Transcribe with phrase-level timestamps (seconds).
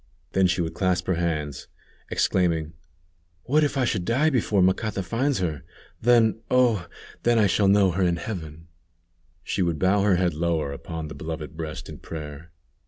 [0.31, 1.67] Then she would clasp her hands,
[2.09, 2.73] exclaiming:
[3.43, 5.61] "What if I should die before Macata finds her?
[6.01, 6.87] Then, oh!
[7.21, 8.67] then, I shall know her in heaven,"
[9.43, 12.51] she would bow her head lower upon the beloved breast in prayer.